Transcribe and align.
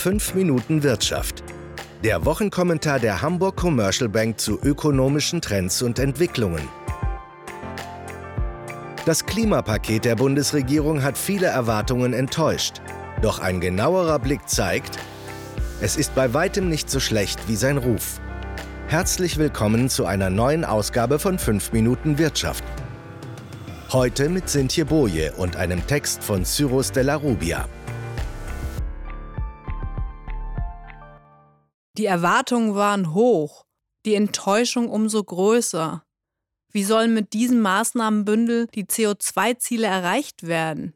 5 0.00 0.34
Minuten 0.34 0.82
Wirtschaft. 0.82 1.44
Der 2.02 2.24
Wochenkommentar 2.24 2.98
der 2.98 3.20
Hamburg 3.20 3.56
Commercial 3.56 4.08
Bank 4.08 4.40
zu 4.40 4.58
ökonomischen 4.58 5.42
Trends 5.42 5.82
und 5.82 5.98
Entwicklungen. 5.98 6.66
Das 9.04 9.26
Klimapaket 9.26 10.06
der 10.06 10.16
Bundesregierung 10.16 11.02
hat 11.02 11.18
viele 11.18 11.48
Erwartungen 11.48 12.14
enttäuscht. 12.14 12.80
Doch 13.20 13.40
ein 13.40 13.60
genauerer 13.60 14.18
Blick 14.18 14.48
zeigt, 14.48 14.98
es 15.82 15.98
ist 15.98 16.14
bei 16.14 16.32
weitem 16.32 16.70
nicht 16.70 16.88
so 16.88 16.98
schlecht 16.98 17.38
wie 17.46 17.56
sein 17.56 17.76
Ruf. 17.76 18.22
Herzlich 18.88 19.36
willkommen 19.36 19.90
zu 19.90 20.06
einer 20.06 20.30
neuen 20.30 20.64
Ausgabe 20.64 21.18
von 21.18 21.38
5 21.38 21.72
Minuten 21.72 22.16
Wirtschaft. 22.16 22.64
Heute 23.92 24.30
mit 24.30 24.48
Sintje 24.48 24.86
Boje 24.86 25.32
und 25.32 25.56
einem 25.56 25.86
Text 25.86 26.24
von 26.24 26.46
Cyrus 26.46 26.90
de 26.90 27.02
la 27.02 27.16
Rubia. 27.16 27.68
Die 32.00 32.06
Erwartungen 32.06 32.74
waren 32.76 33.12
hoch, 33.12 33.66
die 34.06 34.14
Enttäuschung 34.14 34.88
umso 34.88 35.22
größer. 35.22 36.02
Wie 36.72 36.82
sollen 36.82 37.12
mit 37.12 37.34
diesem 37.34 37.60
Maßnahmenbündel 37.60 38.68
die 38.68 38.86
CO2-Ziele 38.86 39.86
erreicht 39.86 40.46
werden? 40.46 40.94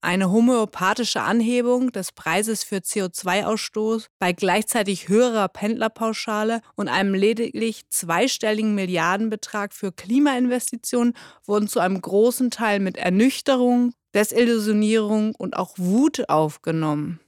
Eine 0.00 0.30
homöopathische 0.30 1.22
Anhebung 1.22 1.90
des 1.90 2.12
Preises 2.12 2.62
für 2.62 2.76
CO2-Ausstoß 2.76 4.06
bei 4.20 4.32
gleichzeitig 4.32 5.08
höherer 5.08 5.48
Pendlerpauschale 5.48 6.60
und 6.76 6.86
einem 6.86 7.14
lediglich 7.14 7.88
zweistelligen 7.88 8.76
Milliardenbetrag 8.76 9.72
für 9.72 9.90
Klimainvestitionen 9.90 11.14
wurden 11.44 11.66
zu 11.66 11.80
einem 11.80 12.00
großen 12.00 12.52
Teil 12.52 12.78
mit 12.78 12.98
Ernüchterung, 12.98 13.94
Desillusionierung 14.14 15.34
und 15.34 15.56
auch 15.56 15.74
Wut 15.76 16.28
aufgenommen. 16.28 17.18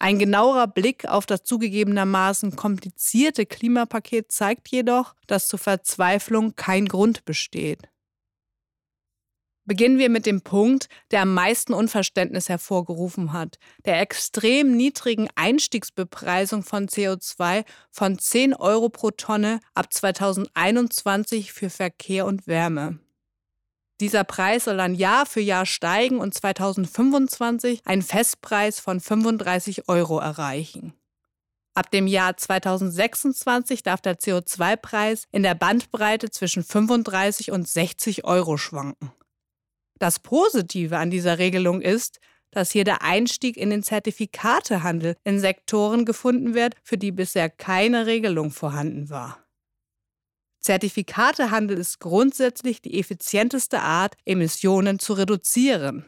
Ein 0.00 0.18
genauerer 0.18 0.68
Blick 0.68 1.06
auf 1.06 1.26
das 1.26 1.42
zugegebenermaßen 1.42 2.54
komplizierte 2.54 3.46
Klimapaket 3.46 4.30
zeigt 4.30 4.68
jedoch, 4.68 5.14
dass 5.26 5.48
zur 5.48 5.58
Verzweiflung 5.58 6.54
kein 6.54 6.86
Grund 6.86 7.24
besteht. 7.24 7.88
Beginnen 9.64 9.98
wir 9.98 10.08
mit 10.08 10.24
dem 10.24 10.40
Punkt, 10.40 10.88
der 11.10 11.22
am 11.22 11.34
meisten 11.34 11.74
Unverständnis 11.74 12.48
hervorgerufen 12.48 13.34
hat, 13.34 13.58
der 13.84 14.00
extrem 14.00 14.74
niedrigen 14.74 15.28
Einstiegsbepreisung 15.34 16.62
von 16.62 16.88
CO2 16.88 17.64
von 17.90 18.18
10 18.18 18.54
Euro 18.54 18.88
pro 18.88 19.10
Tonne 19.10 19.60
ab 19.74 19.92
2021 19.92 21.52
für 21.52 21.68
Verkehr 21.68 22.24
und 22.24 22.46
Wärme. 22.46 22.98
Dieser 24.00 24.22
Preis 24.24 24.64
soll 24.64 24.76
dann 24.76 24.94
Jahr 24.94 25.26
für 25.26 25.40
Jahr 25.40 25.66
steigen 25.66 26.18
und 26.20 26.32
2025 26.32 27.80
einen 27.84 28.02
Festpreis 28.02 28.78
von 28.78 29.00
35 29.00 29.88
Euro 29.88 30.18
erreichen. 30.20 30.92
Ab 31.74 31.90
dem 31.90 32.06
Jahr 32.06 32.36
2026 32.36 33.82
darf 33.82 34.00
der 34.00 34.18
CO2-Preis 34.18 35.24
in 35.30 35.42
der 35.42 35.54
Bandbreite 35.54 36.30
zwischen 36.30 36.64
35 36.64 37.50
und 37.52 37.68
60 37.68 38.24
Euro 38.24 38.56
schwanken. 38.56 39.12
Das 39.98 40.18
Positive 40.18 40.96
an 40.96 41.10
dieser 41.10 41.38
Regelung 41.38 41.80
ist, 41.80 42.20
dass 42.50 42.70
hier 42.70 42.84
der 42.84 43.02
Einstieg 43.02 43.56
in 43.56 43.70
den 43.70 43.82
Zertifikatehandel 43.82 45.16
in 45.24 45.38
Sektoren 45.38 46.04
gefunden 46.04 46.54
wird, 46.54 46.74
für 46.82 46.98
die 46.98 47.12
bisher 47.12 47.50
keine 47.50 48.06
Regelung 48.06 48.50
vorhanden 48.50 49.10
war. 49.10 49.44
Zertifikatehandel 50.60 51.78
ist 51.78 52.00
grundsätzlich 52.00 52.82
die 52.82 52.98
effizienteste 52.98 53.80
Art, 53.80 54.14
Emissionen 54.24 54.98
zu 54.98 55.12
reduzieren. 55.14 56.04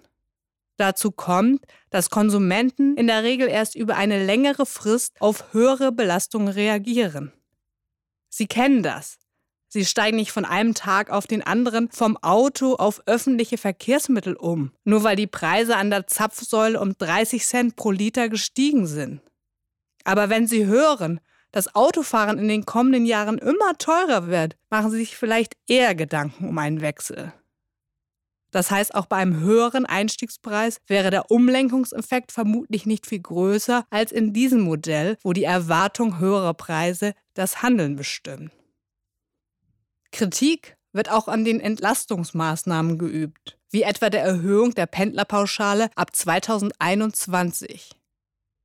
Dazu 0.77 1.11
kommt, 1.11 1.65
dass 1.91 2.11
Konsumenten 2.11 2.97
in 2.97 3.07
der 3.07 3.23
Regel 3.23 3.49
erst 3.49 3.75
über 3.75 3.97
eine 3.97 4.25
längere 4.25 4.65
Frist 4.65 5.21
auf 5.21 5.53
höhere 5.53 5.93
Belastungen 5.93 6.49
reagieren. 6.49 7.33
Sie 8.31 8.47
kennen 8.47 8.83
das. 8.83 9.19
Sie 9.69 9.85
steigen 9.85 10.17
nicht 10.17 10.33
von 10.33 10.45
einem 10.45 10.75
Tag 10.75 11.11
auf 11.11 11.27
den 11.27 11.43
anderen 11.43 11.91
vom 11.93 12.17
Auto 12.17 12.75
auf 12.75 13.03
öffentliche 13.07 13.57
Verkehrsmittel 13.57 14.35
um, 14.35 14.73
nur 14.85 15.05
weil 15.05 15.17
die 15.17 15.29
Preise 15.29 15.77
an 15.77 15.91
der 15.91 16.07
Zapfsäule 16.07 16.81
um 16.81 16.97
30 16.97 17.47
Cent 17.47 17.77
pro 17.77 17.91
Liter 17.93 18.29
gestiegen 18.29 18.87
sind. 18.87 19.21
Aber 20.05 20.29
wenn 20.29 20.47
Sie 20.47 20.67
hören, 20.67 21.21
dass 21.53 21.75
Autofahren 21.75 22.39
in 22.39 22.49
den 22.49 22.67
kommenden 22.67 23.07
Jahren 23.07 23.39
immer 23.39 23.77
teurer 23.79 24.29
wird, 24.29 24.57
machen 24.71 24.91
Sie 24.91 24.99
sich 24.99 25.17
vielleicht 25.17 25.55
eher 25.67 25.95
Gedanken 25.95 26.49
um 26.49 26.59
einen 26.59 26.81
Wechsel. 26.81 27.33
Das 28.51 28.71
heißt, 28.71 28.95
auch 28.95 29.07
bei 29.07 29.17
einem 29.17 29.41
höheren 29.41 29.87
Einstiegspreis 29.87 30.81
wäre 30.87 31.11
der 31.11 31.31
Umlenkungseffekt 31.31 32.33
vermutlich 32.33 32.85
nicht 32.85 33.07
viel 33.07 33.21
größer 33.21 33.85
als 33.91 34.11
in 34.13 34.33
diesem 34.33 34.63
Modell, 34.63 35.17
wo 35.23 35.33
die 35.33 35.45
Erwartung 35.45 36.19
höherer 36.19 36.55
Preise 36.55 37.15
das 37.35 37.63
Handeln 37.63 37.97
bestimmt. 37.97 38.51
Kritik 40.11 40.77
wird 40.93 41.11
auch 41.11 41.29
an 41.29 41.45
den 41.45 41.61
Entlastungsmaßnahmen 41.61 42.99
geübt, 42.99 43.57
wie 43.71 43.83
etwa 43.83 44.11
der 44.11 44.23
Erhöhung 44.23 44.75
der 44.75 44.87
Pendlerpauschale 44.87 45.91
ab 45.95 46.15
2021. 46.15 47.93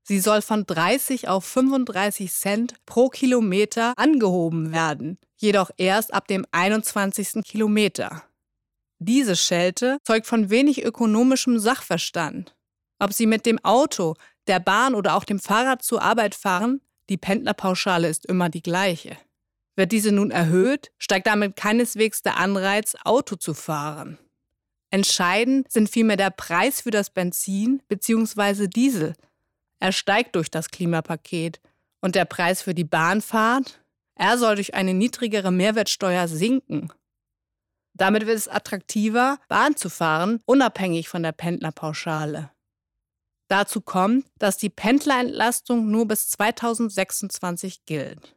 Sie 0.08 0.20
soll 0.20 0.44
von 0.44 0.68
30 0.68 1.30
auf 1.30 1.46
35 1.46 2.32
Cent 2.32 2.76
pro 2.86 3.10
Kilometer 3.10 3.94
angehoben 3.98 4.72
werden, 4.72 5.18
jedoch 5.36 5.72
erst 5.78 6.14
ab 6.14 6.28
dem 6.28 6.46
21. 6.52 7.44
Kilometer. 7.44 8.24
Diese 9.00 9.36
Schelte 9.36 9.98
zeugt 10.04 10.28
von 10.28 10.52
wenig 10.52 10.86
ökonomischem 10.86 11.58
Sachverstand. 11.58 12.56
Ob 13.00 13.14
Sie 13.14 13.26
mit 13.26 13.48
dem 13.48 13.58
Auto, 13.66 14.14
der 14.46 14.60
Bahn 14.60 14.94
oder 14.94 15.16
auch 15.16 15.24
dem 15.24 15.40
Fahrrad 15.40 15.82
zur 15.82 16.04
Arbeit 16.04 16.36
fahren, 16.36 16.82
die 17.10 17.18
Pendlerpauschale 17.18 18.08
ist 18.08 18.28
immer 18.28 18.50
die 18.50 18.62
gleiche. 18.62 19.18
Wird 19.76 19.92
diese 19.92 20.12
nun 20.12 20.30
erhöht, 20.30 20.92
steigt 21.00 21.26
damit 21.26 21.56
keineswegs 21.56 22.22
der 22.22 22.38
Anreiz, 22.38 22.96
Auto 23.04 23.38
zu 23.38 23.56
fahren. 23.56 24.20
Entscheidend 24.92 25.72
sind 25.72 25.90
vielmehr 25.90 26.16
der 26.16 26.30
Preis 26.30 26.82
für 26.82 26.92
das 26.92 27.10
Benzin 27.10 27.82
bzw. 27.88 28.68
Diesel 28.68 29.16
er 29.80 29.92
steigt 29.92 30.36
durch 30.36 30.50
das 30.50 30.70
Klimapaket. 30.70 31.60
Und 32.02 32.16
der 32.16 32.26
Preis 32.26 32.62
für 32.62 32.74
die 32.74 32.84
Bahnfahrt? 32.84 33.82
Er 34.16 34.38
soll 34.38 34.56
durch 34.56 34.74
eine 34.74 34.94
niedrigere 34.94 35.52
Mehrwertsteuer 35.52 36.28
sinken. 36.28 36.92
Damit 37.94 38.26
wird 38.26 38.38
es 38.38 38.48
attraktiver, 38.48 39.40
Bahn 39.48 39.76
zu 39.76 39.90
fahren, 39.90 40.42
unabhängig 40.46 41.10
von 41.10 41.24
der 41.24 41.32
Pendlerpauschale. 41.32 42.52
Dazu 43.48 43.82
kommt, 43.82 44.26
dass 44.38 44.58
die 44.58 44.70
Pendlerentlastung 44.70 45.90
nur 45.90 46.08
bis 46.08 46.30
2026 46.30 47.86
gilt. 47.86 48.36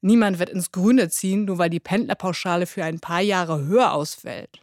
Niemand 0.00 0.38
wird 0.38 0.50
ins 0.50 0.70
Grüne 0.72 1.08
ziehen, 1.08 1.44
nur 1.44 1.58
weil 1.58 1.70
die 1.70 1.80
Pendlerpauschale 1.80 2.66
für 2.66 2.84
ein 2.84 3.00
paar 3.00 3.20
Jahre 3.20 3.64
höher 3.64 3.92
ausfällt. 3.92 4.60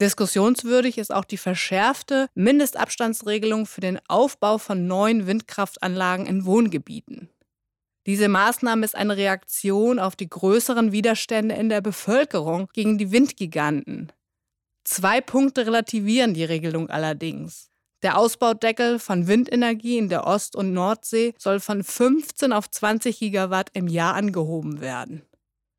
Diskussionswürdig 0.00 0.98
ist 0.98 1.12
auch 1.12 1.24
die 1.24 1.38
verschärfte 1.38 2.28
Mindestabstandsregelung 2.34 3.64
für 3.64 3.80
den 3.80 3.98
Aufbau 4.08 4.58
von 4.58 4.86
neuen 4.86 5.26
Windkraftanlagen 5.26 6.26
in 6.26 6.44
Wohngebieten. 6.44 7.30
Diese 8.06 8.28
Maßnahme 8.28 8.84
ist 8.84 8.94
eine 8.94 9.16
Reaktion 9.16 9.98
auf 9.98 10.14
die 10.14 10.28
größeren 10.28 10.92
Widerstände 10.92 11.54
in 11.56 11.68
der 11.68 11.80
Bevölkerung 11.80 12.68
gegen 12.72 12.98
die 12.98 13.10
Windgiganten. 13.10 14.12
Zwei 14.84 15.20
Punkte 15.20 15.66
relativieren 15.66 16.34
die 16.34 16.44
Regelung 16.44 16.88
allerdings. 16.88 17.70
Der 18.02 18.18
Ausbaudeckel 18.18 19.00
von 19.00 19.26
Windenergie 19.26 19.98
in 19.98 20.08
der 20.08 20.26
Ost- 20.26 20.54
und 20.54 20.72
Nordsee 20.72 21.34
soll 21.38 21.58
von 21.58 21.82
15 21.82 22.52
auf 22.52 22.70
20 22.70 23.18
Gigawatt 23.18 23.70
im 23.72 23.88
Jahr 23.88 24.14
angehoben 24.14 24.80
werden. 24.80 25.22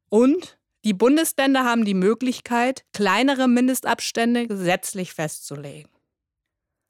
Und 0.09 0.56
die 0.88 0.94
Bundesländer 0.94 1.66
haben 1.66 1.84
die 1.84 1.94
Möglichkeit, 1.94 2.86
kleinere 2.94 3.50
Mindestabstände 3.50 4.48
gesetzlich 4.48 5.12
festzulegen. 5.12 5.92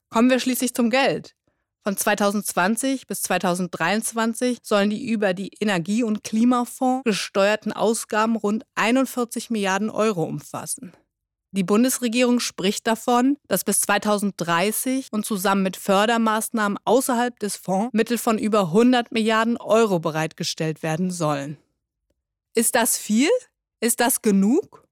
Kommen 0.08 0.30
wir 0.30 0.38
schließlich 0.38 0.72
zum 0.72 0.88
Geld. 0.88 1.34
Von 1.82 1.96
2020 1.96 3.08
bis 3.08 3.22
2023 3.22 4.58
sollen 4.62 4.90
die 4.90 5.10
über 5.10 5.34
die 5.34 5.50
Energie- 5.58 6.04
und 6.04 6.22
Klimafonds 6.22 7.02
gesteuerten 7.06 7.72
Ausgaben 7.72 8.36
rund 8.36 8.64
41 8.76 9.50
Milliarden 9.50 9.90
Euro 9.90 10.22
umfassen. 10.22 10.92
Die 11.50 11.64
Bundesregierung 11.64 12.38
spricht 12.38 12.86
davon, 12.86 13.36
dass 13.48 13.64
bis 13.64 13.80
2030 13.80 15.08
und 15.10 15.26
zusammen 15.26 15.64
mit 15.64 15.76
Fördermaßnahmen 15.76 16.78
außerhalb 16.84 17.36
des 17.40 17.56
Fonds 17.56 17.92
Mittel 17.92 18.18
von 18.18 18.38
über 18.38 18.60
100 18.60 19.10
Milliarden 19.10 19.56
Euro 19.56 19.98
bereitgestellt 19.98 20.84
werden 20.84 21.10
sollen. 21.10 21.58
Ist 22.54 22.76
das 22.76 22.96
viel? 22.96 23.30
Ist 23.80 24.00
das 24.00 24.22
genug? 24.22 24.84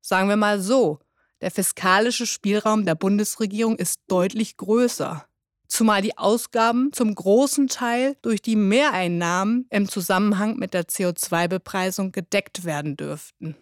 Sagen 0.00 0.28
wir 0.28 0.36
mal 0.36 0.60
so, 0.60 0.98
der 1.40 1.50
fiskalische 1.50 2.26
Spielraum 2.26 2.86
der 2.86 2.94
Bundesregierung 2.94 3.76
ist 3.76 4.00
deutlich 4.08 4.56
größer, 4.56 5.26
zumal 5.68 6.00
die 6.00 6.16
Ausgaben 6.16 6.92
zum 6.92 7.14
großen 7.14 7.68
Teil 7.68 8.16
durch 8.22 8.40
die 8.40 8.56
Mehreinnahmen 8.56 9.66
im 9.70 9.88
Zusammenhang 9.88 10.56
mit 10.56 10.72
der 10.72 10.84
CO2-Bepreisung 10.84 12.12
gedeckt 12.12 12.64
werden 12.64 12.96
dürften. 12.96 13.56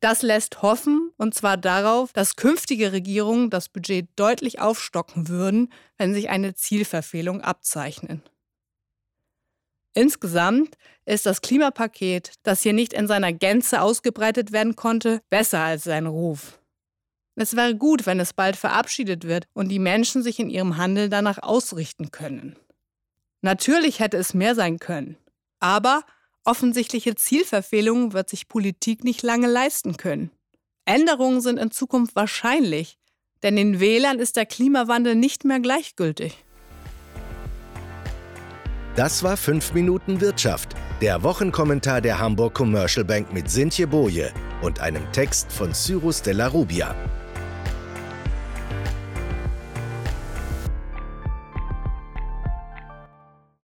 Das 0.00 0.22
lässt 0.22 0.62
hoffen, 0.62 1.10
und 1.16 1.34
zwar 1.34 1.56
darauf, 1.56 2.12
dass 2.12 2.36
künftige 2.36 2.92
Regierungen 2.92 3.50
das 3.50 3.68
Budget 3.68 4.08
deutlich 4.16 4.60
aufstocken 4.60 5.28
würden, 5.28 5.72
wenn 5.96 6.14
sich 6.14 6.28
eine 6.30 6.54
Zielverfehlung 6.54 7.40
abzeichnen. 7.40 8.22
Insgesamt 9.94 10.76
ist 11.06 11.26
das 11.26 11.40
Klimapaket, 11.40 12.32
das 12.42 12.62
hier 12.62 12.72
nicht 12.72 12.92
in 12.92 13.08
seiner 13.08 13.32
Gänze 13.32 13.80
ausgebreitet 13.80 14.52
werden 14.52 14.76
konnte, 14.76 15.20
besser 15.30 15.60
als 15.60 15.84
sein 15.84 16.06
Ruf. 16.06 16.60
Es 17.34 17.54
wäre 17.54 17.76
gut, 17.76 18.04
wenn 18.06 18.20
es 18.20 18.32
bald 18.32 18.56
verabschiedet 18.56 19.24
wird 19.24 19.46
und 19.54 19.68
die 19.68 19.78
Menschen 19.78 20.22
sich 20.22 20.40
in 20.40 20.50
ihrem 20.50 20.76
Handel 20.76 21.08
danach 21.08 21.38
ausrichten 21.42 22.10
können. 22.10 22.56
Natürlich 23.42 24.00
hätte 24.00 24.16
es 24.16 24.34
mehr 24.34 24.54
sein 24.56 24.78
können, 24.78 25.16
aber 25.60 26.02
offensichtliche 26.44 27.14
Zielverfehlungen 27.14 28.12
wird 28.12 28.28
sich 28.28 28.48
Politik 28.48 29.04
nicht 29.04 29.22
lange 29.22 29.46
leisten 29.46 29.96
können. 29.96 30.32
Änderungen 30.84 31.40
sind 31.40 31.58
in 31.58 31.70
Zukunft 31.70 32.16
wahrscheinlich, 32.16 32.98
denn 33.42 33.54
den 33.54 33.78
Wählern 33.78 34.18
ist 34.18 34.36
der 34.36 34.46
Klimawandel 34.46 35.14
nicht 35.14 35.44
mehr 35.44 35.60
gleichgültig. 35.60 36.44
Das 38.98 39.22
war 39.22 39.36
5 39.36 39.74
Minuten 39.74 40.20
Wirtschaft, 40.20 40.74
der 41.00 41.22
Wochenkommentar 41.22 42.00
der 42.00 42.18
Hamburg 42.18 42.54
Commercial 42.54 43.04
Bank 43.04 43.32
mit 43.32 43.48
Sintje 43.48 43.86
Boje 43.86 44.32
und 44.60 44.80
einem 44.80 45.04
Text 45.12 45.52
von 45.52 45.72
Cyrus 45.72 46.20
della 46.20 46.48
Rubia. 46.48 46.96